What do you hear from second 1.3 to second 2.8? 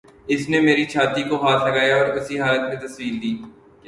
ہاتھ لگایا اور اسی حالت